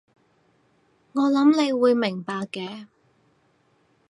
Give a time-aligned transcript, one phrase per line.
[1.13, 2.87] 我諗你會明白嘅